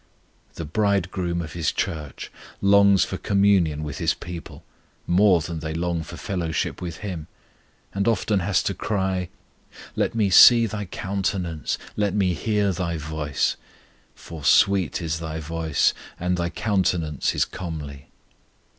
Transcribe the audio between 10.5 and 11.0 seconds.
thy